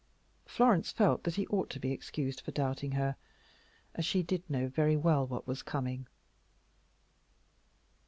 Florence 0.47 0.91
felt 0.91 1.23
that 1.25 1.35
he 1.35 1.45
ought 1.49 1.69
to 1.69 1.79
be 1.79 1.91
excused 1.91 2.41
for 2.41 2.49
doubting 2.51 2.93
her, 2.93 3.17
as 3.93 4.03
she 4.03 4.23
did 4.23 4.41
know 4.49 4.67
very 4.67 4.97
well 4.97 5.27
what 5.27 5.45
was 5.45 5.61
coming. 5.61 6.07